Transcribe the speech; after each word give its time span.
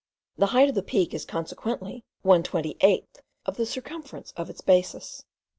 The 0.35 0.47
height 0.47 0.67
of 0.67 0.73
the 0.73 0.81
Peak 0.81 1.13
is 1.13 1.25
consequently 1.25 2.03
one 2.23 2.41
twenty 2.41 2.75
eighth 2.81 3.21
of 3.45 3.57
the 3.57 3.67
circumference 3.67 4.33
of 4.35 4.49
its 4.49 4.61
basis. 4.61 5.25